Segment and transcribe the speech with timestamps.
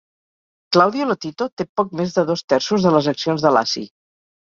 [0.77, 3.85] Claudio Lotito té poc més de dos terços de les accions de Laci.